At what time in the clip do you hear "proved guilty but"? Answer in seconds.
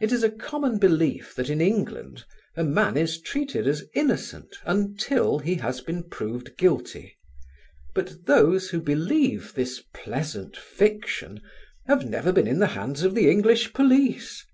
6.08-8.24